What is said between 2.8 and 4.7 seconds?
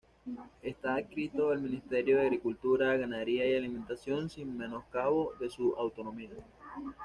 Ganadería y Alimentación sin